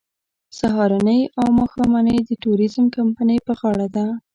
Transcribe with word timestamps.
سهارنۍ 0.59 1.21
او 1.39 1.45
ماښامنۍ 1.59 2.17
د 2.29 2.31
ټوریزم 2.43 2.85
کمپنۍ 2.95 3.37
په 3.47 3.51
غاړه 3.59 3.87
ده. 3.95 4.05